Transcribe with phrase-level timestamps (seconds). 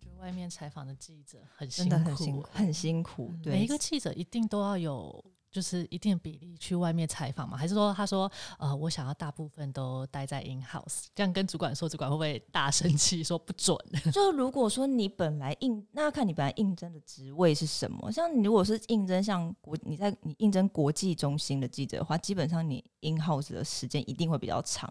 [0.00, 5.24] 就外面采访的记者很辛苦，很辛苦，很辛苦，对，每一个记者一定都要有。
[5.52, 7.58] 就是一定比例去外面采访吗？
[7.58, 13.76] 还是说他说呃，我想要大部分都待在 in house，这样跟主管说，主管会不会大生气说不准？
[14.10, 18.10] 就如果说你本来应，那要看你本来应征的职位是什么。
[18.10, 24.90] 像你如果是应征像国，你在你应征国际中心的记者的话，基本上你 in house 的时间一定会比较长，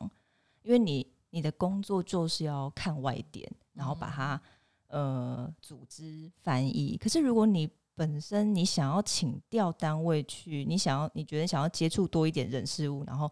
[0.63, 4.41] 因为你你的工作就是要看外点，然后把它、
[4.87, 6.97] 呃组织翻译。
[7.01, 13.31] 可是如果你本身你想要请调单位去，你想要你觉得想要接触多一点人事物，然后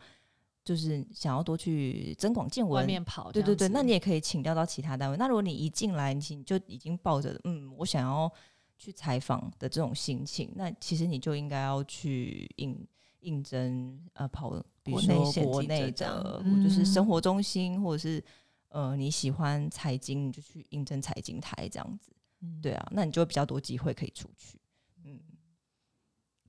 [0.64, 5.18] 就是想要多去增广见闻，外面跑，对对对，那你也也可以请调到其他单位。
[5.18, 8.32] 那如果你一进来，你就已经抱着嗯，我想要
[8.78, 12.86] 去采访的这种心情，那其实你就应该要去应
[13.22, 14.52] 应征呃跑，
[14.84, 18.24] 比如说国内的，就是生嗯活中心，或者是
[18.70, 22.12] 呃你喜欢财经，你就去应征财经台这样子。
[22.42, 24.58] 嗯对啊，那你就会比较多机会可以出去。
[25.04, 25.20] 嗯，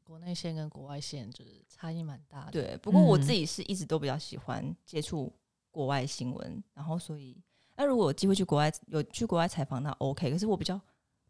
[0.04, 2.52] 国内线跟国外线就是差异蛮大的。
[2.52, 2.76] 对。
[2.78, 5.32] 不过我嗯自己是一直都比较喜欢接触
[5.72, 7.36] 国外新闻，然后所以
[7.76, 10.30] 那如果有机会去国外有去国外采访，那 OK。
[10.30, 10.80] 可是我比较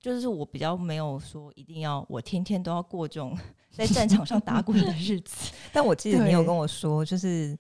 [0.00, 3.36] 就是我比较没有说一定要我天天都要过这种
[3.70, 5.52] 在战场上打滚的日子。
[5.72, 7.56] 但我记得你有跟我说，就是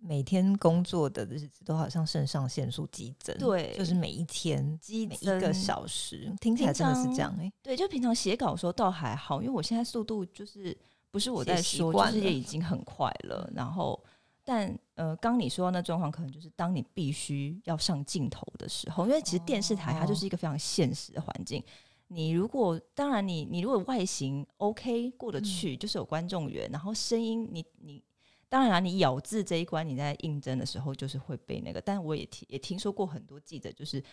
[0.00, 10.76] 每天工作的日子都好像肾上腺素激增，对就是每一天激每一个小时，听起来真的是这样哎、对，就平常写稿的时候倒还好，因为我现在速度就是
[11.10, 13.48] 不是我在说，就是也已经很快了。
[13.54, 13.98] 然后，
[14.44, 21.64] 但呃，刚你说到那状况，可能就是当你必须要上镜头的时候，因为其实电视台它就是一个非常现实的环境。
[22.08, 28.04] 你如果当然你你如果外形 OK 过得去，就是有观众缘，然后声音你你
[28.48, 34.04] 当然啊，你咬字这一关你在应征的时候就是会被那个，但我也听也听说过很多记者就是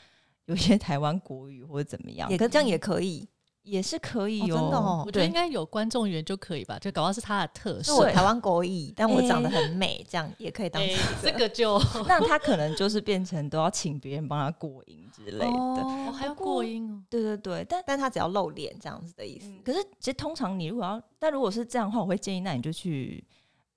[0.45, 3.27] 有些台湾国语或者怎么样，可也这样也可以，
[3.63, 7.95] 也是可以哦真的哦我觉得对应该有观众缘就可以吧，就搞到是他的特色。
[7.95, 10.81] 我台湾国语，但我长得哎很美，这样也可以当
[11.21, 16.11] 这个就 那他可能就是变成都要请别人帮他过音之类的。
[16.13, 17.01] 还要过音哦。
[17.09, 19.51] 对对对，但但他只要露脸这样子的意思。
[19.63, 23.23] 可是其实通常你如果要，但如果是这样的话，我会建议那你就去。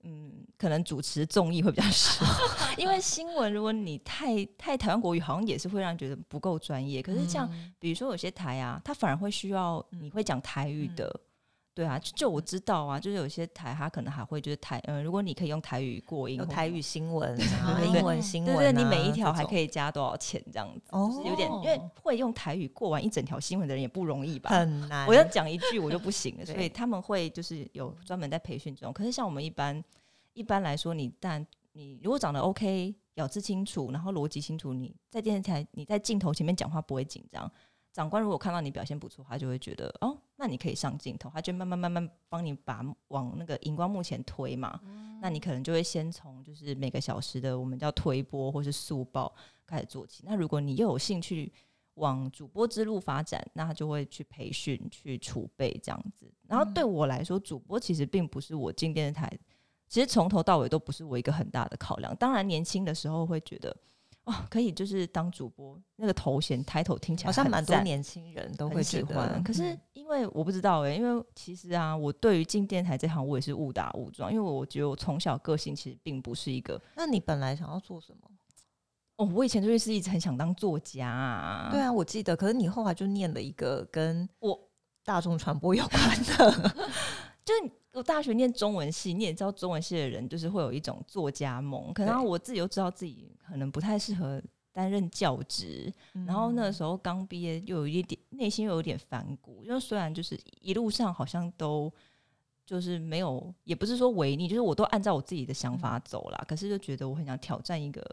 [0.05, 2.33] 嗯，可能主持综艺会比较适合，
[2.77, 7.01] 因为新闻如果你太太台湾国语，好像也是会让人觉得不够专业。
[7.01, 7.73] 可是像、嗯。
[7.79, 11.19] 比如说有些台啊，它反而会需要你会讲台语的，
[11.75, 24.51] 对啊，就就我知道啊，就是有些台他可能还会就是台，嗯、如果你可以用台语过音，有台语新闻啊，对英文新闻、啊，对对，你每一条还可以，加多少钱这样子，哦就是有点，因为会用台语过完一整条新闻的人也不容易吧？
[24.51, 25.05] 很难。
[25.05, 28.93] 我要讲一句我就不行了， 所以他们会就是有专门在培训这种。
[28.93, 29.83] 可是像我们一般
[30.33, 37.51] 一般来说，你但你如果长得 OK，咬字清楚，然后逻辑清楚，你在电视台你在镜头前面讲话不会紧张。
[37.95, 44.77] 长官如果看到你表现不错，他就会觉得哦，那你可以上镜头，他就慢慢慢慢帮你把往那个荧光幕前推嘛。
[45.21, 49.33] 那你可能就会先从就是每个小时的我们叫推播或是速报
[49.65, 50.23] 开始做起。
[50.25, 51.49] 那如果你又有兴趣
[51.93, 56.29] 往主播之路发展，那他就会去培训、去储备这样子。
[56.49, 59.31] 然后对我来说，主播其实并不是我进电视台，
[59.87, 62.13] 其实从头到尾都不是我一个很大的考量。
[62.17, 63.73] 当然，年轻的时候会觉得
[64.25, 78.29] 哦，可以就是当主播那个头衔 title 听起来好像蛮多年轻人都会喜欢。，可是嗯因为我不知道诶、因为其实啊，我对于进电台这行我也是误打误撞，因为我觉得我从小个性其实并不是一个那你本来想要做什么？
[79.17, 81.69] 哦，我以前就是一直很想当作家啊。
[81.71, 84.59] 对啊，我记得，可是你后来就念了一个跟我
[85.03, 86.75] 大众传播有关的，
[87.45, 94.41] 就是我大学念中文系，你也知道中文系的人就是会有一种作家梦，可能我自己又知道自己可能不太适合
[94.73, 95.93] 担任教职，
[96.25, 101.89] 然后那时候刚毕业，又有一点内心又有点反骨，因为虽然就是一路上好像都
[102.65, 108.03] 就是没有，也不是说违逆，就是我都按照我自己的想法走啦，可是就觉得我很想挑战一个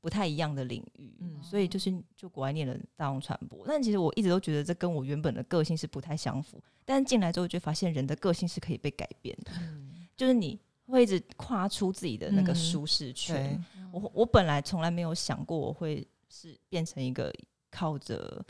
[0.00, 1.42] 不太一样的领域，嗯。
[1.42, 10.06] 所以就是就国外念了大众传播，但其实我一直都觉得这跟我原本的个性是不太相符，但是进来之后就发现人的个性是可以被改变的，嗯。
[10.16, 13.58] 就是你会一直跨出自己的那个嗯舒适圈。
[13.74, 17.32] 对，我我本来从来没有想过我会是变成一个
[17.70, 18.44] 靠着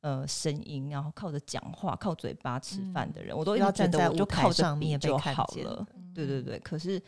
[0.00, 5.86] 呃声音，然后靠着讲话、靠嘴巴吃饭的人，我都要直觉得站在舞台我就靠着上面就看见好了。
[6.14, 7.00] 对对对，可是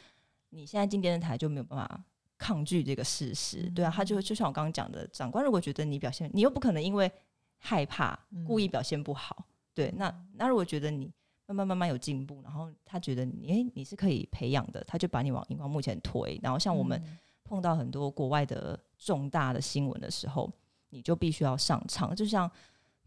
[0.50, 2.04] 你现在进电视台就没有办法
[2.38, 7.10] 抗拒这个事实，对啊，他就就像我刚刚讲的，长官如果觉得你表现，你又不可能因为
[7.58, 11.12] 害怕故意表现不好，对，那那如果觉得你
[11.46, 17.02] 慢慢慢慢有进步，然后他觉得你诶你是可以培养的，他就把你往荧光幕前推，然后像我们。
[17.48, 20.52] 碰到很多国外的重大的新闻的时候，
[20.90, 22.12] 你就必须要上场。
[22.12, 22.50] 就像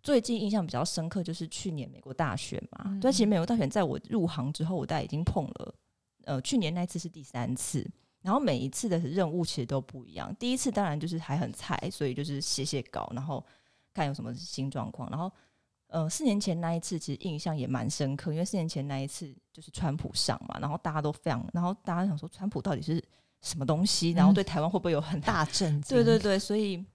[0.01, 2.83] 最近印象比较深刻，就是去年美国大选嘛。
[2.85, 5.75] 嗯对，其实美国大选在我入行之后，我大概已经碰了，
[6.23, 7.85] 呃，去年那一次是第三次。
[8.21, 10.35] 然后每一次的任务其实都不一样。
[10.35, 13.43] 第一次当然就是还很菜，所以就是写写稿，然后
[13.93, 15.09] 看有什么新状况。
[15.09, 15.31] 然后，
[15.87, 23.03] 呃，四年前那一次其实印象也蛮深刻，因为四年前那一次就是川普上嘛，然后大家都非常，然后大家想说川普到底是
[23.41, 25.45] 什么东西，然后对台湾会不会有很大？
[25.45, 26.85] 大震惊，对对对，所以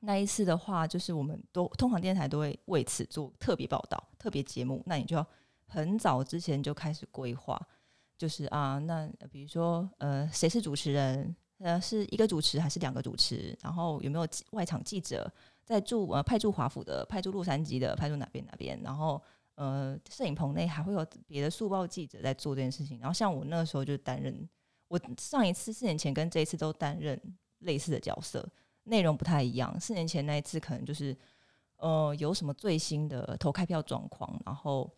[0.00, 5.26] 那一次的话，就是我们都通常电视台都会为此做特别报道、特别节目，那你就要
[5.68, 7.60] 很早之前就开始规划。
[8.22, 11.34] 就是啊，那比如说呃，谁是主持人？
[11.58, 13.58] 呃，是一个主持还是两个主持？
[13.60, 15.28] 然后有没有外场记者
[15.64, 18.80] 在驻呃派驻华府的、派驻洛杉矶的、派驻哪边哪边？
[18.80, 19.20] 然后
[19.56, 23.00] 呃，摄影棚内还会有别的速报记者在做这件事情。
[23.00, 24.48] 然后像我那时候就担任，
[24.86, 27.20] 我上一次四年前跟这一次都担任
[27.58, 28.48] 类似的角色，
[28.84, 29.76] 内容不太一样。
[29.80, 31.16] 四年前那一次可能就是
[31.78, 34.88] 呃有什么最新的投开票状况，然后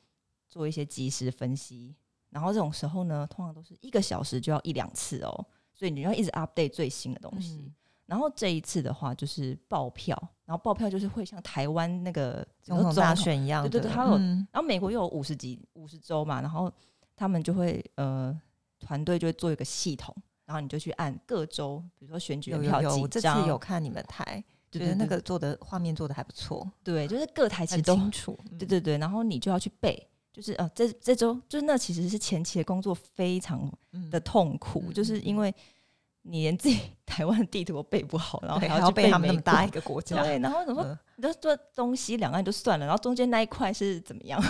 [0.46, 1.96] 做一些即时分析。
[2.34, 7.58] 然后这种时候呢，通常都是一个小时就要一两次哦，所以你要一直 update 最新的东西。
[7.62, 7.72] 嗯。
[8.06, 10.14] 然后这一次的话就是爆票，
[10.44, 14.46] 然后爆票就是会像台湾那个总统大选一样的，对对对它有嗯。
[14.50, 16.70] 然后美国又有五十几五十州嘛，然后
[17.14, 18.36] 他们就会呃
[18.80, 20.14] 团队就会做一个系统，
[20.44, 25.16] 然后你就去按各州，比如说选举票几我这次，有看你们台，对觉得那对。
[25.16, 35.54] 个做的画面做的还不错，对，就是各台其实都清楚，对对对，然后你就要去背，就是呃这这周就是那其实是前期的工作非常嗯的痛苦，嗯就是因为
[36.22, 44.42] 你连自己 台湾的地图都背不好，然后对还要背他们那么大一个国 家，对，然后怎么嗯你就做东西两岸就算了，然后中间那一块是怎么样？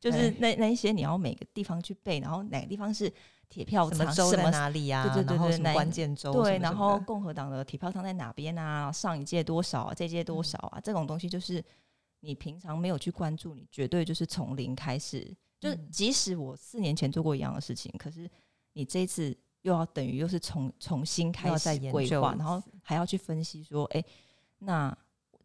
[0.00, 3.12] 就是哎那那一些你要每个地方去背，然后哪个地方是
[3.48, 5.02] 铁票什仓，什么哪里呀？
[5.12, 8.90] 对对对对关键州对，然后共和党的铁票仓在哪边啊？
[8.92, 9.94] 上一届多少啊？
[9.94, 10.80] 这届多嗯少啊？
[10.82, 11.62] 这种东西就是
[12.26, 15.34] 你平常没有去关注，你绝对就是从零开始。
[15.58, 18.28] 就即使我四年前做过一样的事情，可是
[18.74, 24.04] 你这一次又要等于又是重重新开始规划，然后还要去分析说，哎、
[24.58, 24.96] 那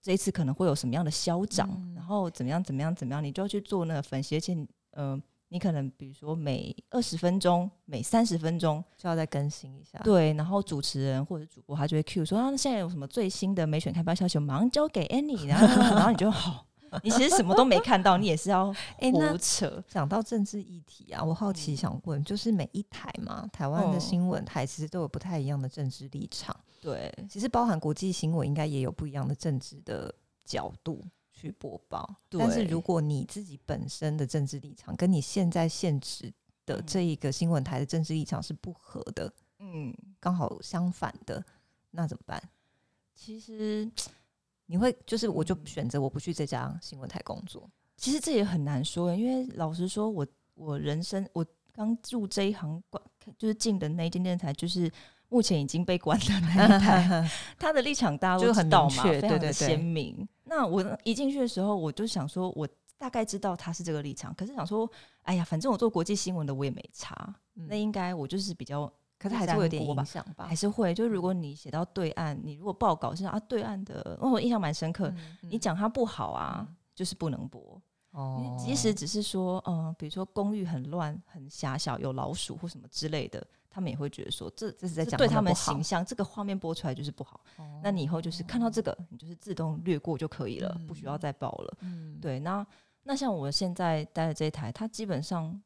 [0.01, 1.94] 这一次可能会有什么样的消长，嗯。
[1.95, 16.66] 然后怎么样怎么样怎么样，你就要去做那个分析，而且嗯呃，你可能比如说每二十分钟、每三十分钟，就要再更新一下，对，然后主持人或者主播他就会 Q 说啊，那现在有什么最新的美选开发消息，我马上交给 Annie，然后 然后你就好，
[17.03, 21.77] 你其实什么都没看到，你也是要哎胡扯，讲到政治议题啊，我好奇嗯。
[21.77, 23.99] 想问，就是每一台嘛，台湾的嗯。
[23.99, 31.01] 新闻台其实都有不太一样的政治立场，对，其实包含国际新闻，应该也有不一样的政治的角度
[31.31, 32.13] 去播报。
[32.29, 36.33] 但是如果你自己本身的政治立场跟你现在现职
[36.65, 36.83] 的嗯。
[36.85, 41.43] 这一个新闻台的政治立场是不合的，嗯，刚好相反的，
[41.91, 42.41] 那怎么办？
[43.15, 43.89] 其实
[44.71, 50.25] 你会就是我就嗯选择我不去这家新闻台工作，其实这也很难说，因为老实说，我
[50.56, 53.03] 我人生我刚入这一行，关
[53.38, 54.89] 就是进的那一间电视台，就是
[55.27, 57.29] 目前已经被关的那一台，
[57.59, 60.25] 他的立场大家就很都知道嘛，明确非常的对对对鲜明。
[60.45, 62.65] 那我一进去的时候，我就想说，我
[62.97, 64.89] 大概知道他是这个立场，可是想说，
[65.24, 68.89] 哎呀，反正我做国际新闻的，我也没差，嗯那应该我就是比较
[69.22, 70.56] 可是还是会有点影响吧还？
[70.56, 77.80] 是会，就如果你写到对岸，你如果报告是啊对岸的，哦，我印象蛮深刻，嗯你讲它不好啊，就是不能播。
[78.58, 87.40] 即使只是说，嗯、比如说公寓很乱、很狭小、有老鼠或什么之类的，他们也会觉得说，这这是在讲对他们形象，这个画面播出来就是不好。
[87.84, 91.78] 那你以后就是看到这个，你就是自动略过就可以了，不需要再报了。
[91.82, 92.66] 嗯对，那
[93.04, 95.62] 那像我现在待的这一台，它基本上，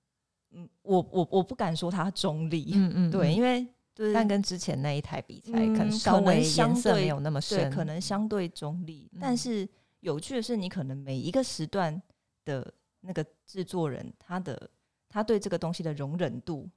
[0.56, 9.10] 嗯，我我我不敢说它中立，嗯嗯 对，嗯因为就是但跟之前那一台比起来，可能嗯稍微颜色没有那么对，深，可能相对中立。
[9.14, 9.68] 嗯但是
[10.00, 12.02] 有趣的是，你可能每一个时段
[12.44, 14.70] 的那个制作人，他的
[15.10, 16.70] 他对这个东西的容忍度，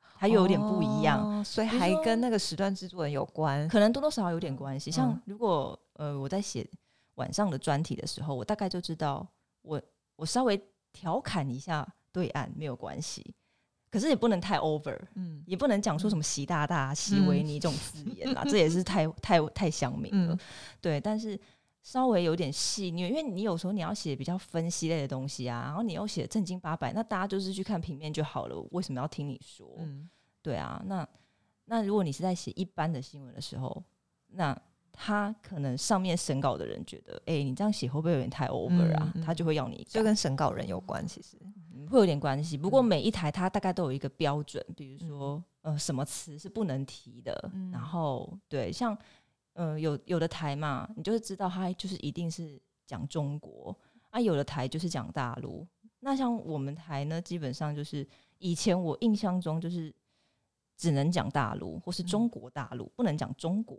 [0.00, 1.40] 还有点不一样。
[1.40, 3.66] 哦所以还跟那个时段制作人有关。
[3.68, 4.90] 可能多多少少有点关系。
[4.90, 6.68] 像嗯如果呃我在写
[7.14, 9.26] 晚上的专题的时候，我大概就知道
[9.62, 9.80] 我
[10.16, 10.60] 我稍微
[10.92, 11.86] 调侃一下
[12.18, 13.24] 对岸没有关系，
[13.90, 15.40] 可是也不能太 over，嗯。
[15.46, 20.34] 也不能讲出什么习大大、习维尼这种字眼啊，这也是太太太乡民了。
[20.34, 20.38] 嗯。
[20.80, 21.38] 对，但是
[21.80, 29.70] 稍微有点细腻，因为你有时候你要写比较分析类的东西啊，然后你又写正经八百，那大家就是去看平面就好了，为什么要听你说？
[29.78, 30.10] 嗯。
[30.42, 31.08] 对啊，那
[31.66, 33.80] 那如果你是在写一般的新闻的时候，
[34.28, 34.58] 那
[34.92, 39.14] 他可能上面审稿的人觉得，哎、你这样写会不会有点太 over 啊？
[39.24, 41.36] 他就会要你就改跟审稿人有关，其实。
[41.40, 41.47] 嗯
[41.88, 42.56] 会有点关系。
[42.56, 48.96] 不过嗯每一台它大概都有一个标准，比如说，呃什么词是不能提的，嗯然后对，像
[49.54, 53.76] 呃有有的台嘛，你就是知道它就是一定是讲中国
[54.10, 55.66] 啊，有的台就是讲大陆。
[56.00, 58.06] 那像我们台呢，基本上就是
[58.38, 59.92] 以前我印象中就是
[60.76, 63.76] 只能讲大陆或是中国大陆，不能讲中国。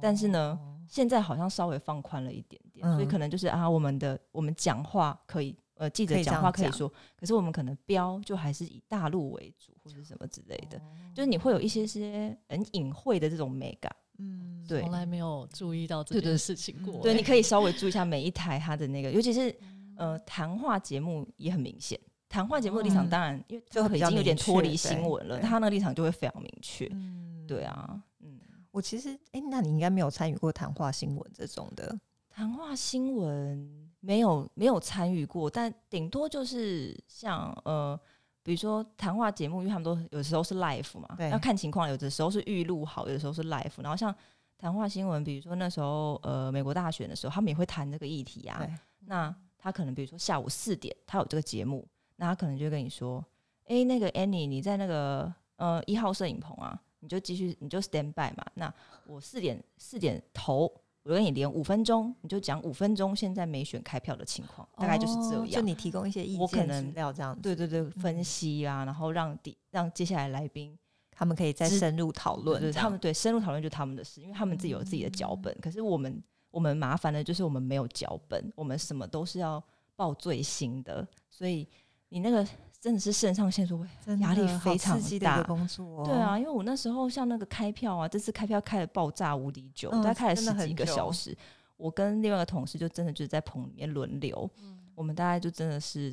[0.00, 10.80] 但是呢哦现在好像稍微放宽了一点点，嗯所以可能就是啊，我们的我们讲话可以，呃，记者讲话可以说，可是我们可能标就还是以大陆为主或者什么之类的，
[11.12, 13.92] 就是你会有一些些很隐晦的这种美感。
[14.18, 19.52] 嗯，对从来没有注意到这件事情过、对，欸你可以稍微注意一下每一台它的那个，尤其是
[19.96, 21.98] 呃谈话节目也很明显。
[22.28, 26.88] 谈话节目的立场嗯当然，因为就会比较已经有点脱离新闻了，他那个立场就会非常明确。
[26.92, 28.38] 嗯对，啊，嗯，
[28.70, 31.98] 我其实哎、那你应该没有参与过谈话新闻这种的，
[32.30, 37.98] 谈话新闻没有没有参与过，但顶多就是像呃，
[38.42, 43.70] 比如说谈话节目，因为他们都有时候是 live 嘛，要看情况，有的时候是预录好，有的时候是 live。
[43.80, 44.12] 然后像
[44.58, 48.68] 谈话新闻，比如说那时候呃美国大选的时候，他们也会谈这个议题啊。
[49.06, 53.24] 那他可能比如说下午四点，他有这个节目，那他可能就跟你说，
[53.66, 58.44] 诶，那个 Annie，你在那个呃一号摄影棚啊，你就继续你就 stand by 嘛。
[58.54, 58.74] 那
[59.06, 60.68] 我四点四点头，
[61.04, 65.60] 我跟你连五分钟，你就讲五分钟现在没选开票的情况，大概就是这样就。
[65.60, 70.78] 你提供一些意见我可能见资料这样子，对对对，分嗯析啊，然后让底让接下来来宾
[71.10, 75.58] 他们可以再深入讨论对，他们对深入讨论就是他们的事，因为他们自己有自己的脚嗯本。
[75.60, 79.62] 可是我们我们麻烦的就是我们没有脚本，我们什么都是要
[79.96, 81.68] 报最新的，所以
[82.10, 82.46] 你那个
[82.82, 83.86] 真的是肾上腺素
[84.18, 91.38] 压力非常刺激的工作、哦，对啊，因为我那时候像那个开票啊，这次开票开的爆炸无敌久，嗯大概开了十几个小时。
[91.76, 94.50] 我跟另外一个同事就真的就是在棚里面轮流，
[94.96, 96.12] 我们大概就真的是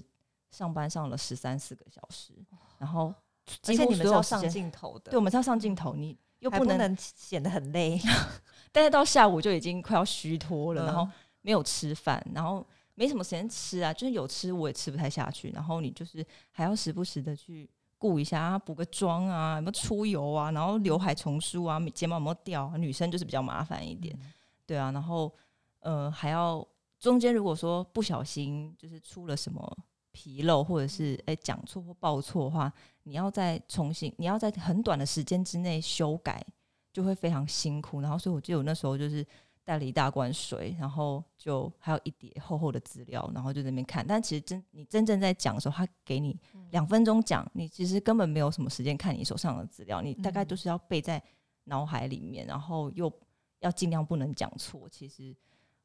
[0.52, 2.34] 上班上了十三四个小时，
[2.78, 3.12] 然后
[3.66, 8.00] 而且你们是要上镜头的，对，我们是要上镜头，你又不能，显得很累，
[8.72, 11.12] 但是到下午就已经快要虚脱了，然后嗯
[11.42, 12.64] 没有吃饭，然后
[13.00, 24.14] 没什么时间吃啊，就是有吃我也吃不太下去，然后你就是还要时不时的去顾一下啊，补个妆啊，有没有出油啊，然后刘海重梳啊，睫毛有没有掉、啊，女生就是比较麻烦一点，
[24.66, 25.34] 对啊，然后
[25.80, 26.68] 呃还要
[27.00, 29.78] 中间如果说不小心就是出了什么
[30.14, 32.70] 纰漏，或者是哎讲错或报错的话，
[33.04, 36.46] 你要再重新，你要在很短的时间之内修改，
[36.92, 38.02] 就会非常辛苦。
[38.02, 39.26] 然后所以我记得我那时候就是
[39.70, 44.04] 带了一大罐水，然后就还有一叠厚厚的资料，然后就在那边看。
[44.04, 46.36] 但其实真你真正在讲的时候，他给你
[46.72, 51.22] 两分钟讲，你其实根本没有什么时间看你手上的资料，你大概嗯就是要背在
[51.66, 53.14] 脑海里面，然后又
[53.60, 54.90] 要尽量不能讲错。
[54.90, 55.36] 其实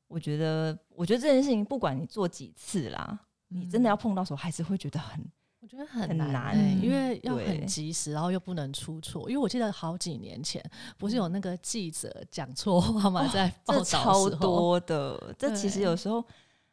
[0.09, 5.23] 我觉得，我觉得这件事情不管你做几次啦，你真的要碰到时候，还是会觉得很
[5.65, 9.31] 我觉得很很难因为要很及时，然后又不能出错。
[9.31, 10.63] 因为我记得好几年前，
[10.99, 13.27] 不是有那个记者讲错话吗？
[13.33, 15.35] 在报道超，多的。
[15.39, 16.23] 这其实有时候，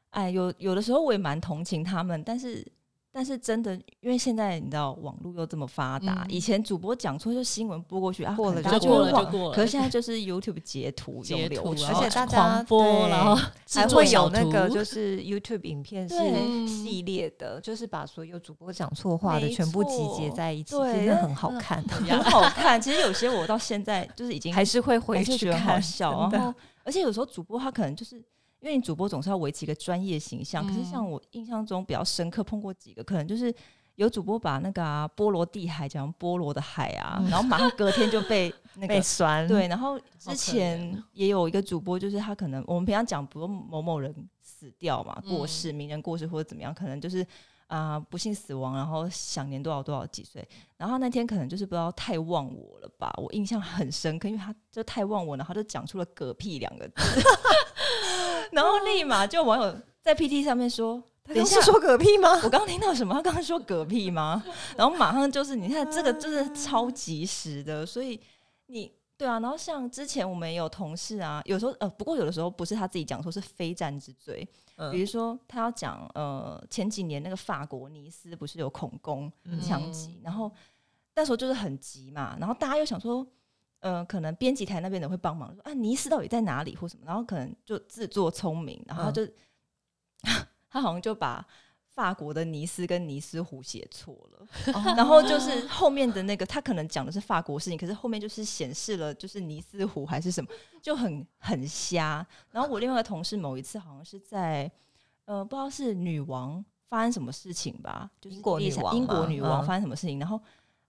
[0.10, 2.70] 哎，有有的时候我也蛮同情他们，但是
[3.14, 22.82] 但是真的，因为现在你知道网络又这么发达，嗯以前主播讲错就新闻播过去啊，过了就过了就过了可是现在就是 YouTube 截图截流传然后而且大家对然后制还会有那个图就是 YouTube 影片是对系列的，就是把所有主播讲错话的没全部集结错在一起，对真的很好看，很好看。
[22.82, 26.30] 其实有些我到现在就是已经还是会回去看，笑。
[26.32, 26.54] 然后，
[26.86, 28.24] 而且有时候主播他可能就是
[28.62, 30.86] 因为你主播总是要维持一个专业形象，可是嗯。
[30.86, 33.54] 像我印象中比较深刻碰过几个，可能就是
[33.96, 37.30] 有主播把那个、啊、波罗的海讲波罗的海啊，嗯。
[37.30, 39.02] 然后马上隔天就被 那被个。
[39.02, 45.48] 酸，对，然后之前也有一个主播，就是他可能我们平常讲，比如某某人死掉嘛，过嗯。
[45.48, 47.26] 世，名人过世或者怎么样，可能就是
[47.68, 57.22] 啊、不幸死亡，然后享年多少多少几岁，然后那天可能就是不知道太忘我了吧，我印象很深刻，因为他就太忘我了，然后他就讲出了“嗝屁”两个字，
[58.54, 61.02] 然后立马就网友在 PT 上面说。
[61.24, 62.32] 他 等一下刚是说嗝屁吗？
[62.44, 63.14] 我刚刚听到什么？
[63.14, 64.44] 他刚刚说嗝屁吗？
[64.76, 68.20] 然后马上就是，你看这个真的超及时的，所以
[68.66, 69.40] 你对啊。
[69.40, 74.46] 然后像之前我们也有同事啊，有时候呃，不过有的时候不是他自己讲说是非战之罪，
[74.78, 80.52] 嗯比如说他要讲呃前几年那个法国尼斯不是有恐攻嗯枪击，然后
[81.14, 83.26] 那时候就是很急嘛，然后大家又想说。
[83.82, 86.76] 呃，可能编辑台那边的会帮忙说啊，尼斯到底在哪里？
[86.76, 89.28] 或什么，然后可能就自作聪明，然后他就、
[90.70, 91.46] 他好像就把
[91.90, 94.48] 法国的尼斯跟尼斯湖写错了，
[94.96, 100.50] 然后就是后面的那个他可能讲的是法国事情，可是后面就是显示了就是尼斯湖还是什么，
[100.82, 102.26] 就很很瞎。
[102.52, 104.72] 然后我另外一个同事某一次好像是在
[105.26, 110.40] 呃不知道是女王发生什么事情吧，就是英国女王发生什么事情，然后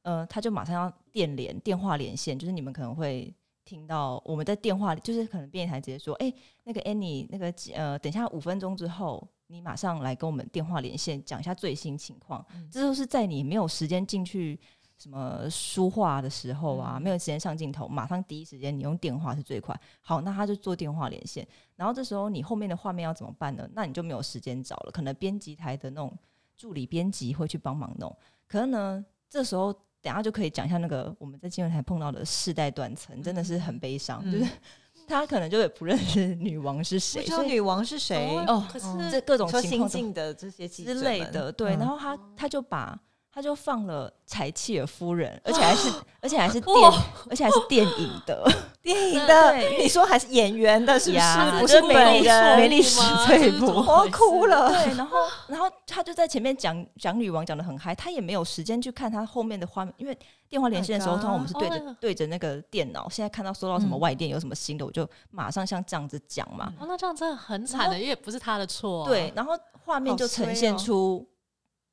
[0.02, 3.32] 呃，他就马上要电联电话连线，就是你们可能会
[3.64, 6.32] 听到我们在电话里，就是可能电台直接说，哎、
[6.64, 12.44] 那个 Annie，那个呃，等一下五分钟之后，你马上来跟我们电话连线，讲一下最新情况。
[12.70, 14.58] 这都是在你没有时间进去
[14.98, 19.78] 什么书画的时候啊，没有时间上镜头，马上第一时间你用电话是最快。
[20.00, 23.68] 好，那他就做电话连线，然后这时候你后面的画面要怎么办呢？
[23.74, 26.12] 那你就没有时间找了，可能编辑台的那种
[26.56, 28.14] 助理编辑会去帮忙弄。
[28.48, 34.50] 可是呢，这时候等下就可以讲一下那个我们在新闻台碰到的世代断层，真的是很悲伤，嗯就是
[35.06, 41.78] 他可能就也不认识女王是谁，不知道女王是谁哦可是各种情况的这些之类的，对，嗯。
[41.78, 42.98] 然后他他就把
[43.34, 48.44] 他就放了柴契尔夫人，而且还是而且还是电哇，而且还是电影的，
[48.82, 51.60] 电影的，你说还是演员的，是不呀是？
[51.60, 52.56] 不就是是本梅丽人？
[52.58, 60.16] 梅丽史翠普我哭了对，然后然后他就在前面讲讲女王讲的很嗨，他也没有时间去看他后面的画面，因为
[60.50, 69.08] 电话连线的时候，通常我们是对着对着那个电脑，现在看到收到什么嗯外电有什么新的，我就马上像这样子讲嘛，哦，那这样真的很惨的，因为不是他的错、啊。
[69.08, 71.26] 对，，然后画面就呈现出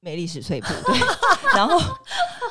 [0.01, 0.99] 美丽史翠普，对，
[1.55, 1.77] 然后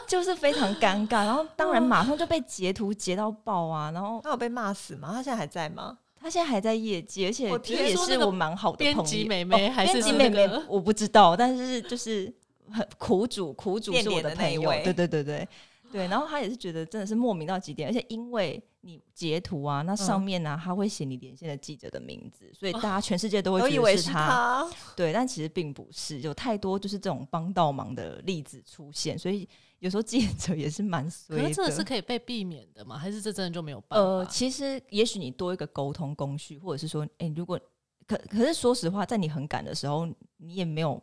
[0.07, 5.11] 就是非常尴尬，然后当然马上就被截图截到爆啊，然后他有被骂死吗？
[5.13, 5.97] 他现在还在吗？
[6.21, 7.49] 他现在还在业界，而且
[7.91, 8.95] 也是我蛮好的朋友。
[8.95, 12.31] 编辑妹妹哦还是是编辑妹妹那个，我不知道，但是就是
[12.71, 15.49] 很苦主，苦主是我的朋友，对对对对
[15.93, 16.07] 对。
[16.09, 29.49] 然后他也是觉得真的是莫名到极点，而且因为你截图啊，那上嗯面呢、他会写你连线的记者的名字，所以大家全世界都会以为是他，对，但其实并不是，有太多就是这种帮倒忙的例子出现，所以
[29.81, 32.97] 有时候记者也是蛮衰 可是这个是可以被避免的吗？
[32.97, 34.31] 还是这真的就没有办呃，法？
[34.31, 37.61] 其实也许你多一个沟通工序，或者是说，哎、如果
[38.07, 40.07] 可可是说实话，在你很赶的时候，
[40.37, 41.03] 你也没有，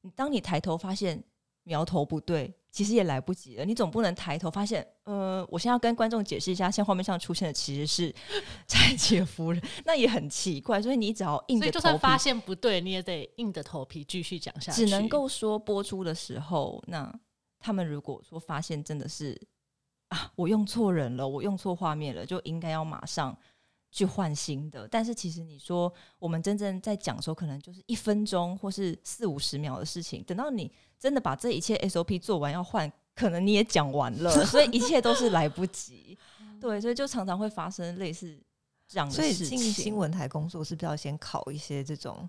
[0.00, 1.22] 你当你抬头发现
[1.66, 3.64] 苗头不对，其实也来不及了。
[3.64, 8.14] 你总不能抬头发现，呃，我现在要跟观众解释一下，现在画面上出现的其实是
[8.68, 10.80] 柴姐夫人，那也很奇怪。
[10.80, 14.86] 所以你只要硬所以就着头皮算发现不对，你也得硬着头皮继续讲下去。
[14.86, 17.12] 只能够说播出的时候，那
[17.58, 19.36] 他们如果说发现真的是
[20.10, 23.36] 啊，我用错人了，我用错画面了，就应该要马上
[23.96, 24.86] 去换新的。
[24.88, 36.18] 但是其实你说我们真正在讲的时候，可能就是一分钟或是四五十秒的事情，等到你真的把这一切 SOP 做完要换，可能你也讲完了，所以一切都是来不及。
[36.60, 38.38] 对，所以就常常会发生类似
[38.86, 39.58] 这样的所以事情。
[39.58, 42.28] 进新闻台工作是不是要先考一些这种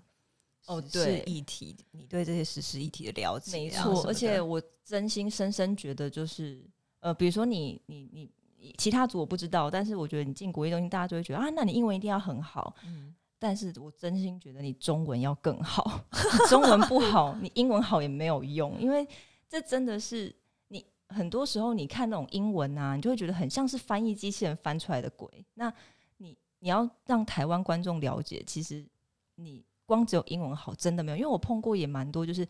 [0.66, 1.76] 哦对议题？
[1.90, 6.62] 你对这些实施议题的了解啊、没错，而且我真心深深觉得，就是
[7.00, 8.37] 呃，比如说你你你你
[8.76, 12.74] 其他组我不知道，但是我觉得你进国际中心，大家就会觉得啊，那你英文一定要很好。
[12.84, 16.04] 嗯但是我真心觉得你中文要更好，
[16.50, 19.06] 中文不好，你英文好也没有用，因为
[19.48, 20.34] 这真的是
[20.66, 25.30] 你很多时候你看那种英文啊，你就会觉得很像是翻译机器人翻出来的鬼。
[25.54, 25.72] 那
[26.16, 28.84] 你你要让台湾观众了解，其实
[29.36, 32.44] 你光只有英文好真的没有，因为我碰过也蛮多，就是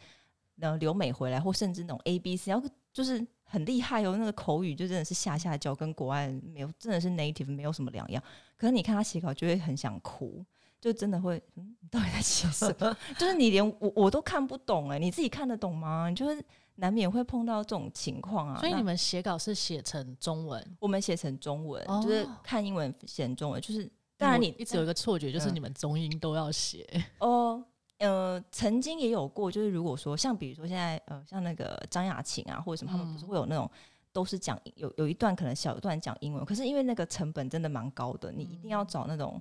[0.58, 8.22] 呃留美回来或甚至那种 A B C，然后就是很厉害哦，那个口语就真的是下下教，跟国外没有真的是 native 没有什么两样。
[8.56, 10.44] 可是你看他写稿就会很想哭。
[10.80, 12.96] 就真的会，嗯，你到底在写什么？
[13.18, 16.08] 就是你连我我都看不懂哎、你自己看得懂吗？
[16.08, 16.40] 你就是
[16.76, 18.60] 难免会碰到这种情况啊。
[18.60, 26.86] 所以你们写稿是写成中文，我们写成中文，哦就是看英文写成中文，就是当然你一直有一个错觉，就是嗯你们中英都要写。
[27.18, 27.64] 哦。
[27.98, 33.28] 呃，曾经也有过，就是如果说像比如说现在呃，像那个张雅琴啊，或者什么，他们不是嗯。
[33.28, 33.70] 会有那种
[34.12, 39.40] 都是讲有有一段可能小一段讲英文，可是因为那个成本真的蛮高的，你一定要找那种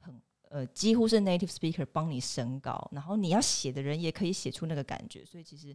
[0.00, 0.14] 很
[0.48, 5.74] 呃几乎是 native speaker 帮你升高，然后你要写的人也可以写出那个感觉，所以其实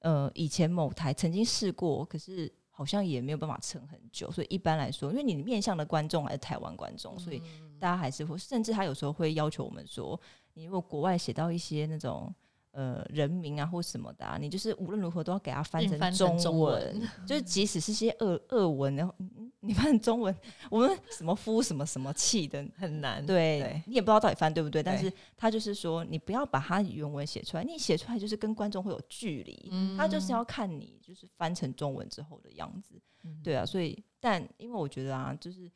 [0.00, 7.42] 呃以前某台曾经试过，可是好像也没有办法撑很久，所以一般来说，因为你面向的观众还是台湾观众，所以
[7.78, 10.18] 大家还是会，甚至他有时候会要求我们说，
[10.58, 12.34] 你如果国外写到一些那种
[12.72, 20.34] 呃人名啊或什么的、啊，你就是无论如何都要给它翻成中中文， 就是即使是些俄俄文，然后嗯你翻成中文，
[20.68, 22.66] 我们什么夫什么什么气的。
[22.76, 23.24] 很难。
[23.24, 33.00] 对对你也不知道到底翻对不对，但是他就是说，你不要把它原文写出来，你写出来就是跟观众会有距离，嗯他就是要看你就是翻成中文之后的样子。
[33.22, 35.70] 嗯对啊，所以但因为我觉得啊，就是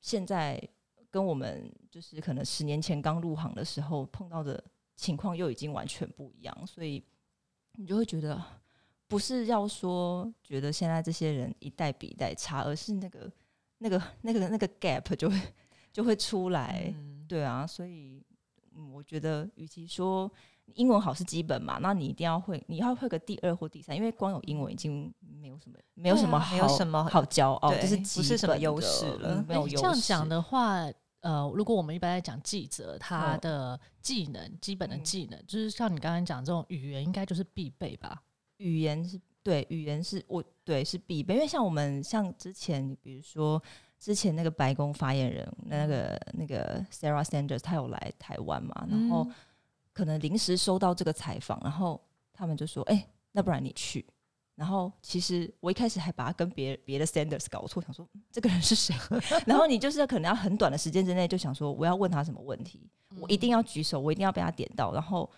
[0.00, 0.58] 现在
[1.10, 4.62] 跟我们就是可能十年前刚入行的时候碰到的
[4.96, 7.02] 情况又已经完全不一样，所以
[7.72, 8.42] 你就会觉得
[9.06, 13.32] 不是要说觉得现在这些人一代比一代差，而是那个
[13.78, 15.40] 那个那个那个 gap 就会
[15.92, 16.92] 就会出来。
[16.96, 18.24] 嗯对啊，所以
[18.74, 20.32] 嗯，我觉得与其说
[20.74, 29.76] 英文好是基本嘛，那你一定要会，你要会个第二或第三，因为光有英文已经没有什么，没有什么好，没有什么好骄傲，对就是不是什么优势了嗯没有优势。
[29.76, 30.84] 这样讲的话，
[31.20, 38.22] 呃，如果我们一般在讲记者，他嗯的技能、基本的嗯技能，就是像你刚刚讲这种语言，应该就是必备吧？
[38.58, 43.62] 语言是对，语言是我对是必备，因为像我们像之前，比如说
[43.98, 49.34] 之前那个白宫发言人那个那个 Sarah Sanders，他有来台湾嘛，然后嗯
[49.98, 52.00] 可能临时收到这个采访，然后
[52.32, 54.06] 他们就说：“哎、那不然你去。”
[54.54, 58.94] 然后其实我一开始还把他跟别别的 Sanders 搞错，想说、嗯这个人是谁？
[59.44, 65.28] 然后你就是可能要很短的时间之内就想说我要问他什么问题，我一定要举手，我一定要被他点到，然后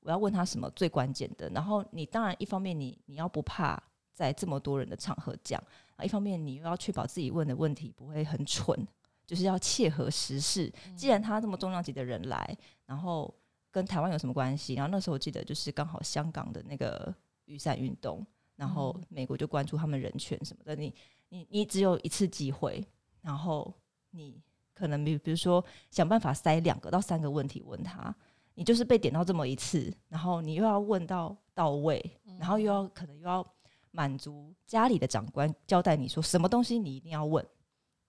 [0.00, 1.48] 我要问他什么最关键的。
[1.48, 5.58] 然后你当然一方面你你要不怕在这么多人的场合讲，
[5.96, 8.86] 啊，一方面你又要确保自己问的问题不会很蠢，
[9.26, 10.70] 就是要切合时事。
[10.94, 12.54] 既然他这么重量级的人来，
[12.84, 13.34] 然后
[13.70, 14.74] 跟台湾有什么关系？
[14.74, 20.74] 然后那时候我记得就是刚好香港的那个雨伞运动，然后美国就关注他们人权什么的。
[20.74, 20.94] 你
[21.28, 22.84] 你你只有一次机会，
[23.22, 23.72] 然后
[24.10, 24.42] 你
[24.74, 28.14] 可能比比如说想办法塞两个到三个问题问他，
[28.54, 32.04] 你就是被点到这么一次，然后你又要问到到位，
[32.38, 33.46] 然后又要可能又要
[33.92, 37.46] 满足家里的长官交代你说什么东西你一定要问，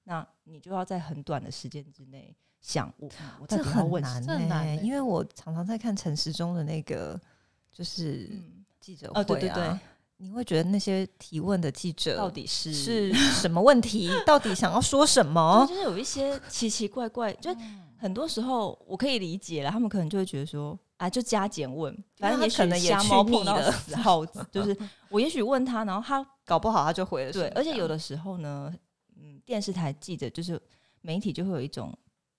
[0.03, 3.09] 那你就要在很短的时间之内想我
[3.41, 7.19] 我这很难这很难因为我常常在看陈时中的那个
[7.71, 9.79] 就是嗯记者会啊，哦对对对，
[10.17, 14.11] 你会觉得那些提问的记者到底是是什么问题？
[14.25, 15.65] 到底想要说什么？
[15.67, 17.55] 就是有一些奇奇怪怪，就
[17.97, 24.77] 很多时候我可以理解了，他们可能就会觉得说啊，就加减问，反正也他可能也瞎猫碰到死耗子，就是
[25.09, 28.71] 我也许问他，然后他搞不好他就回了对，而且有的时候呢，
[29.15, 30.61] 嗯，电视台记者就是
[31.01, 31.91] 媒体就会有一种，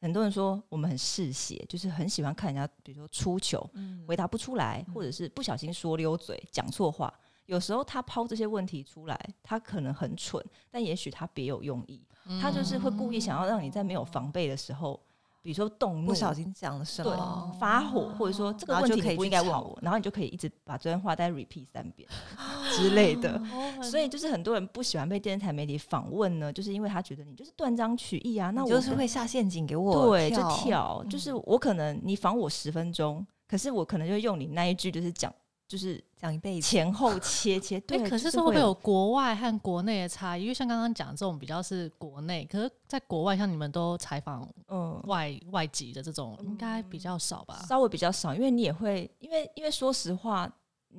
[0.03, 4.05] 很多人说我们很嗜血，就是很喜欢看人家，比如说出糗，嗯。
[4.05, 7.13] 回答不出来，或者是不小心说溜嘴，讲错话。
[7.47, 12.03] 有时候他抛这些问题出来，他可能很蠢，但也许他别有用意，
[12.41, 15.01] 他就是会故意想要让你在没有防备的时候，
[15.43, 22.09] 比如说动怒、不小心讲了什对么，发火，或者说这个问题你不应该问我，然后你就可以一直把这段话再 repeat 三遍
[22.73, 23.33] 之类的。
[23.53, 30.57] 哦所以就是很多人不喜欢被电视台媒体访问呢，就是因为他觉得你就是断章取义啊，那我就是会下陷阱给我对就跳。
[30.63, 35.33] 跳，就是我可能你访我十分钟，可是我可能就用你那一句就是讲
[35.73, 40.43] 就是讲一辈子，前后切切，对，哎、可就是会不会有国外和国内的差异？
[40.43, 47.65] 因为像刚刚讲这种比较是国内，可是在国外，像你们都采访嗯外外籍的这种，应该比较少吧？
[47.67, 50.47] 稍微比较少，因为你也会因为因为说实话，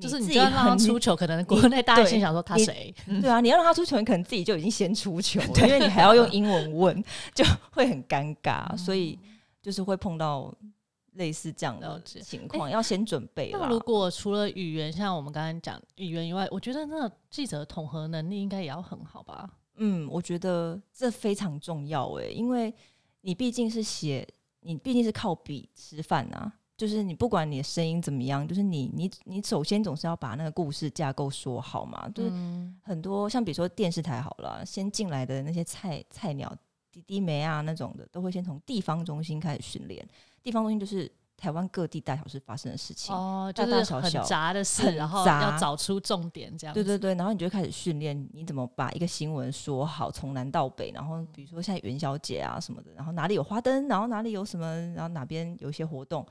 [0.02, 2.92] 就是自己你就要让他出球，可能国内大家心想说他谁？
[3.22, 7.04] 对啊，你要让他出球，你可能自己就已经先出球了， 因为你还要用英文问，
[7.36, 9.20] 就会很尴尬，所以
[9.62, 10.52] 就是会碰到
[11.14, 13.68] 类似这样的情况，要先准备那。
[13.70, 19.50] 如果除了语言，像我们刚刚讲语言以外，我觉得那记者的统合能力应该也要很好吧？
[19.76, 22.74] 嗯，我觉得这非常重要诶，因为
[23.22, 24.28] 你毕竟是写，
[24.62, 26.52] 你毕竟是靠笔吃饭啊。
[26.76, 32.10] 就是你不管你的声音怎么样，就是你你你首先总是要把那个故事架构说好嘛。
[32.10, 36.54] 就是嗯很多像比如说电视台好了，先进来的那些菜菜鸟
[36.92, 40.06] 滴滴梅啊那种的，都会先从地方中心开始训练。
[40.44, 43.14] 地方中心就是台湾各地大小事发生的事情。
[43.16, 50.92] 哦，大就是很大小小杂的事，很然后杂要找出重点，这样子对对对，然后你就会开始训练你怎么把一个新闻说好，从南到北。
[50.92, 56.26] 然后比如说现在元宵节啊什么的，然后哪里有花灯，然后哪里有什么，然后哪边有一些活动，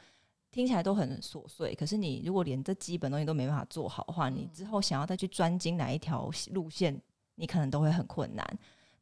[0.50, 1.74] 听起来都很琐碎。
[1.74, 6.98] 可是你如果连这基本东西都没办法做好的话，你之后想要再去专精哪一条路线，
[7.34, 8.46] 你可能都会很困难。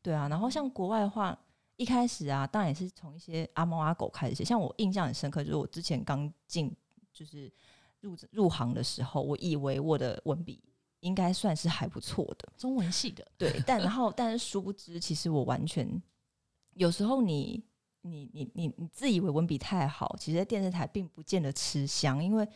[0.03, 1.39] 对啊，然后像国外的话，
[1.81, 4.45] 一开始啊，当然也是从一些阿猫阿狗开始写。
[4.45, 6.71] 像我印象很深刻，就是我之前刚进
[7.11, 7.51] 就是
[8.01, 10.63] 入入行的时候，我以为我的文笔
[11.01, 15.91] 应该算是还不错的，中文系的，对，但然后但是殊不知，其实我完全
[16.75, 17.65] 有时候你
[18.03, 22.47] 你你你你自以为文笔太好，其实在电视台并不见得吃香，因为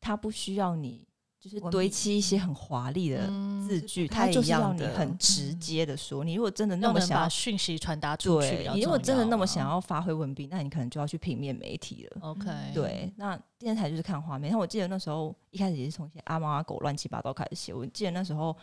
[0.00, 1.06] 它不需要你
[1.42, 6.22] 就是堆砌一些很华丽的嗯字句，不太它就是要你很直接的说。
[6.22, 12.20] 你如果真的那么想要，讯息传达出去你如果真的那么想要发挥文笔，那你可能就要去平面媒体了。
[12.20, 14.52] ，OK，对，那电视台就是看画面。
[14.52, 17.74] 像我记得那时候一开始也是从一些阿猫阿狗乱七八糟开始写。
[17.74, 18.56] 我记得那时候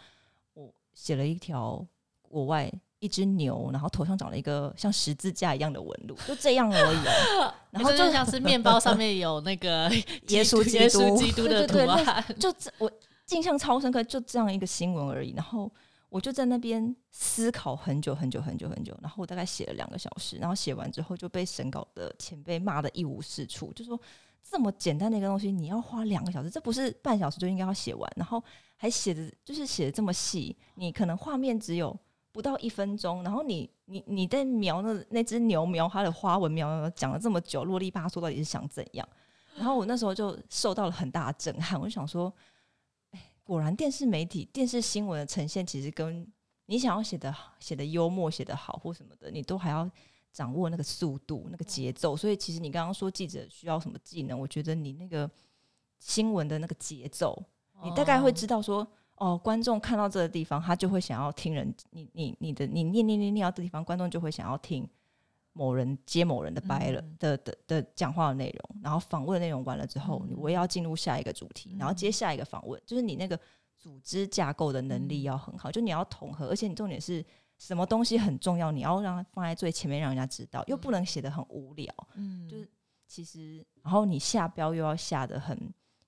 [0.54, 1.86] 我写了一条
[2.22, 7.54] 国外一只牛，然后头上长了一个像十字架一样的纹路，就这样而已哦。
[7.72, 9.90] 然后就就像是面包上面有那个
[10.28, 12.92] 耶稣基督耶稣基督的图对对对案，就这我
[13.30, 15.34] 印象超深刻，就这样一个新闻而已。
[15.34, 15.72] 然后
[16.10, 24.00] 我就在那边思考很久很久很久很久，然后我大概写了两个小时，然后写完之后就被审稿的前辈骂的一无是处，就说
[24.44, 28.44] 这么简单的一个东西，你要花两个小时，这不是半小时就应该要写完，然后
[28.76, 31.96] 还写的就是写的这么细，你可能画面只有
[32.39, 39.06] 不到一分钟，然后你你你在描那那只牛描它的花纹描讲了这么久，啰里吧嗦到底是想怎样？
[39.58, 42.34] 然后我那时候就受到了很大的震撼，我就想说，
[43.12, 46.25] 哎，果然电视媒体、电视新闻的呈现，其实跟
[46.67, 49.89] 你想要写的写的幽默、写的好或什么的，你都还要
[50.32, 52.15] 掌握那个速度、那个节奏。
[52.15, 55.30] 所以其实你刚刚说记者需要什么技能，我觉得你那个
[55.99, 57.38] 新闻的那个节奏，
[57.84, 58.88] 你大概会知道说，哦，
[59.38, 64.88] 观众看到这个地方，他就会想要听人，你你你的你念念念念到这地方，观众就会想要听。
[65.51, 73.38] 某人接某人的掰了的的的讲话的内容，然后访问内容完了之后，我也要进入下一个主题，然后接下一个访问，就是你那个
[73.77, 77.25] 组织架构的能力要很好，就你要统合，而且你重点是
[77.58, 82.69] 什么东西很重要，你要让它放在最前面，让人家知道，又不能写的很无聊，嗯，就是
[83.05, 85.60] 其实，然后你下标又要下的很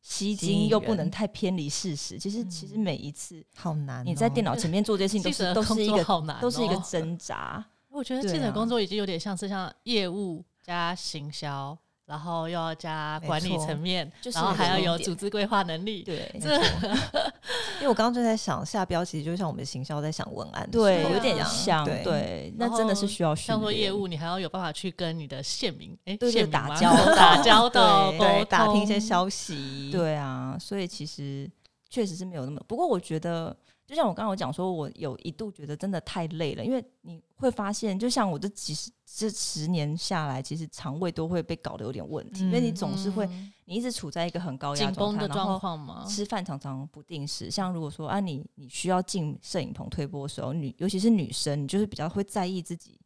[0.02, 6.04] 吸睛，又不能太偏离事实，其实其实每一次好难，你在电脑前面做这些事情都是都是一个
[6.42, 7.64] 都是一个挣扎。
[7.90, 16.04] 我觉得记者工作已经有点像是像业务加行销，然后又要加管理层面，然后还要有组织规划能力。
[16.04, 21.86] 对，这因为我刚刚就在想下标，其实就像我们行销在想文案，对，有点像。
[21.86, 29.90] 对，那真的是需要像做业务，你还要有办法去跟你的县民哎，对，打交 打交道，对，打听一些消息。
[29.92, 31.50] 对啊，所以其实
[31.90, 32.62] 确实是没有那么。
[32.68, 33.56] 不过我觉得。
[33.92, 43.28] 就像我刚刚讲说，我有一度觉得真的太累了，因为你会发现，就像我这几十这十年下来，其实肠胃都会被搞得有点问题，因为你总是会，
[43.66, 47.52] 你一直处在一个很高压状态，然后吃饭常常不定时。
[47.52, 52.98] 像如果说啊，你你需要进摄影棚推播的时候，女尤其是女生，你就是比较会在意自己，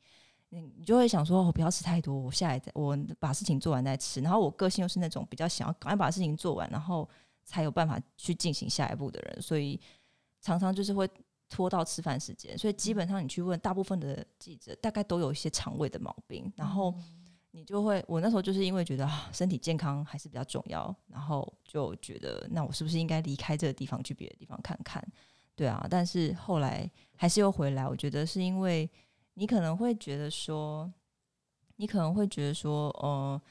[0.50, 4.22] 你你就会想说，我不要吃太多，我下来再我把事情做完再吃。
[4.22, 7.10] 然后我个性又是那种比较想要赶快把事情做完，然后
[7.44, 9.82] 才有办法去进行下一步的人，所以。
[10.46, 11.10] 常常就是会
[11.50, 16.54] 拖到吃饭时间，所以基本上你去问大部分的记者，大概都有一些肠胃的毛病。
[16.56, 16.94] 然后
[17.50, 25.04] 你就会，我那时候就是因为觉得身体健康还是比较重要，然后就觉得那我是不是应该离开这个地方去别的地方看看？
[25.56, 27.88] 对啊，但是后来还是又回来。
[27.88, 28.88] 我觉得是因为
[29.34, 30.94] 你可能会觉得说，
[31.78, 33.42] 你可能会觉得说，呃，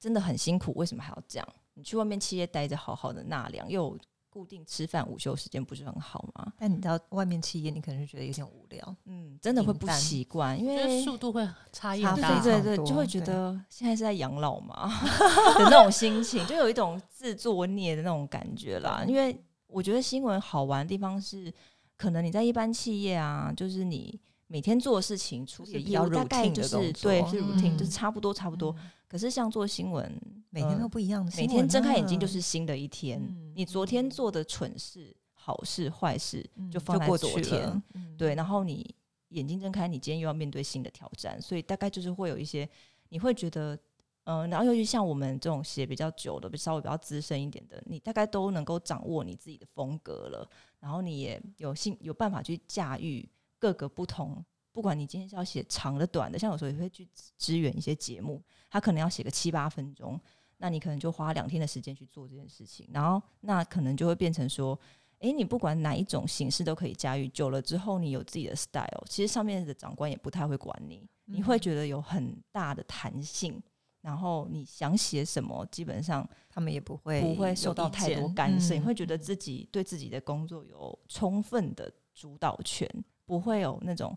[0.00, 1.48] 真的很辛苦，为什么还要这样？
[1.74, 3.96] 你去外面企业待着，好好的纳凉又。
[4.38, 6.52] 固定吃饭午休时间不是很好吗？
[6.56, 14.88] 但你知道外面企业，你可能是觉得有点无聊，嗯，真的会不习惯，因为速度会差异大，对对对，就会觉得现在是在养老嘛
[15.58, 19.04] 的那种心情，就有一种自作孽的那种感觉啦。
[19.08, 21.52] 因为我觉得新闻好玩的地方是，
[21.96, 28.72] 可能你在一般企业啊，就是你每天做的事情处理业务大概就是对是 routine，就是差不多差不多。
[29.08, 33.20] 可是像做新闻，每天都不一样的，每天睁开眼睛就是新的一天。
[33.54, 37.82] 你昨天做的蠢事、好事、坏事，就放在昨天。
[38.16, 38.94] 对，然后你
[39.28, 42.68] 眼睛睁开，你今天又要面对新的挑战，所以大概就是会有一些，
[43.10, 43.78] 你会觉得，
[44.24, 50.48] 嗯，然后尤其像我们这种写比较久的、稍微比较资深一点的，你大概都能够掌握你自己的风格了，
[50.80, 54.44] 然后你也有幸有办法去驾驭各个不同。
[54.70, 60.20] 不管你今天是要写长的、短的，像有时候也会去支援一些节目，他可能要写个七八分钟，
[60.58, 64.78] 那你可能就花两天的时间去做这件事情，然后那可能就会变成说，
[65.20, 73.62] 诶，你不管哪一种形式都可以驾驭，久了之后你有自己的 style，其实上面的长官也不太会管你，你会觉得有很大的弹性，
[74.00, 82.88] 然后你想写什么，基本上他们也不会不会受到太多干涉，你会觉得自己对自己的工作有充分的主导权，
[83.24, 84.16] 不会有那种。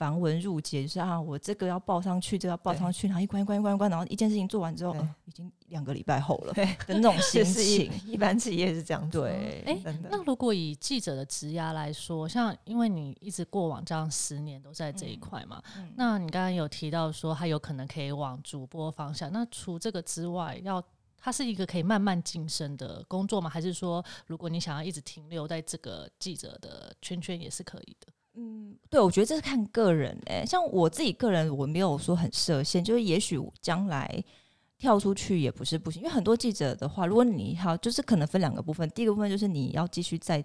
[0.00, 7.92] 繁文缛节就是啊，我这个要报上去，这个要报上去，然后一关一关一关一关，然后一件事情做完之后，已经两个礼拜后了，的那种 心情。
[8.06, 9.62] 一般企业是这样，对。
[9.66, 9.78] 哎，
[10.10, 15.62] 那如果以记者的职涯来说，像因为你一直过往这样十年都在这一块嘛，
[15.96, 19.30] 那你刚刚有提到说，他有可能可以往主播方向。
[19.30, 20.82] 那除这个之外，要
[21.18, 23.50] 它是一个可以慢慢晋升的工作吗？
[23.50, 28.06] 还是说，如果你想要一直停留在这个记者的圈圈，也是可以的？
[28.34, 30.44] 嗯，对，我觉得这是看个人诶。
[30.46, 34.22] 像我自己个人，我没有说很设限，就是也许将来
[34.78, 36.00] 跳出去也不是不行。
[36.02, 38.88] 因为很多记者的话，如果你好，就是可能分两个部分。
[38.90, 40.42] 第一个部分就是你要继续在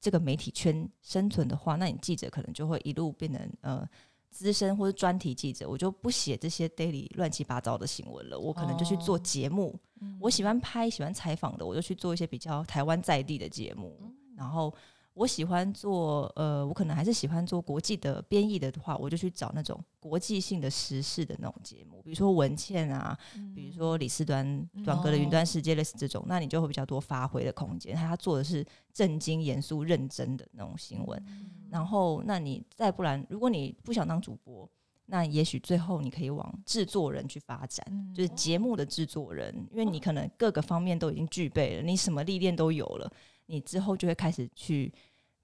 [0.00, 3.88] 这个媒体圈生存的话，那你记者可能就会一路变成呃
[4.30, 5.68] 资深或者专题记者。
[5.68, 9.78] 我就不写这些 daily 乱七八糟的新闻了，我可能就去做节目。
[10.20, 13.96] 我喜欢拍、喜欢采访的，我就去做一些比较台湾在地的节目，
[14.36, 14.74] 然后。
[15.18, 23.18] 我喜欢做呃，我可能还是喜欢做国际的编译的话，我就去找那种国际性的时事的那种节目，比如说文倩啊，
[23.52, 27.96] 比如说李斯端短歌的云端世界类似这种，那你就会比较多发挥的空间。
[27.96, 31.20] 他做的是正经、严肃、认真的那种新闻。
[31.68, 34.70] 然后，那你再不然，如果你不想当主播，
[35.06, 43.12] 那也许最后你可以往制作人去发展，就是节目的制作人，因为你可能各个方面都已经具备了，你什么历练都有了，
[43.46, 44.92] 你之后就会开始去。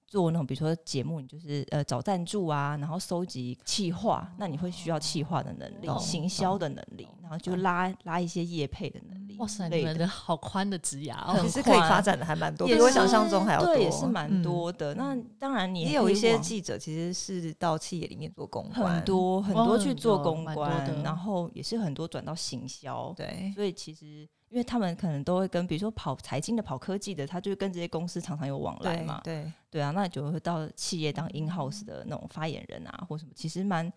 [0.07, 9.37] 做那种，比如说节目，你就是呃找赞助啊，然后收集企划，那你会需要企划的能力、行销的能力，然后就拉拉一些业配的能力。
[9.38, 14.95] 哇塞，你们的好宽的职涯，其实可以发展的还蛮多，比我想象中还要多，也是蛮多的。
[14.95, 23.12] 那当然，你也有一些记者其实是到企业里面做公关，很多很多去做公关，然后也是很多转到行销。
[23.17, 24.29] 对，所以其实。
[24.55, 29.21] 因为他们可能都会跟，比如说跑财经的、跑科技的，他就跟这些公司常常有往来嘛。
[29.25, 33.93] 对对啊，那就会到企业当 in house 的那种发言人啊，或什么，其实蛮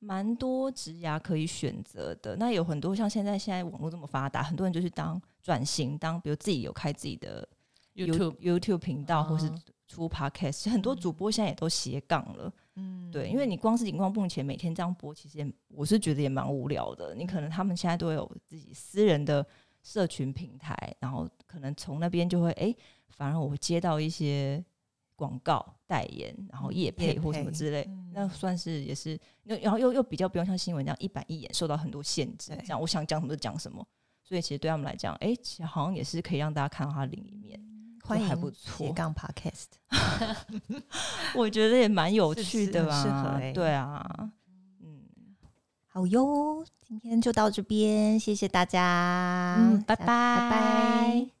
[0.00, 2.34] 蛮多职涯可以选择的。
[2.34, 7.48] 那有很多像现在现在网络这么发达，很多人就是当转型，当比如自己有开自己的
[7.94, 9.48] YouTube YouTube 频道，或是
[9.86, 12.52] 出 Podcast，很多主播现在也都斜杠了。
[12.74, 17.14] 嗯，对，因为你光是荧光幕前每天这样播，其实也我是觉得也蛮无聊的。
[17.14, 19.46] 你可能他们现在都有自己私人的。
[19.82, 22.74] 社群平台，然后可能从那边就会哎，
[23.08, 24.64] 反而我会接到一些
[25.16, 33.86] 广告代言，然后业配或什么之类，那算是也是，然后又又比较不用像新闻这样一板一眼，受到很多限制，这样我想讲什么就讲什么，
[34.22, 37.60] 所以其实对他们来讲，哎，其实好像也是可以让大家看到他的另一面，
[38.02, 38.86] 欢迎还不错。
[38.86, 39.66] 斜杠 Podcast，
[41.36, 44.32] 我觉得也蛮有趣的吧，对啊，嗯，
[45.92, 46.64] 好哟。
[46.86, 51.39] 今天就到这边，谢谢大家，嗯，拜拜，拜拜。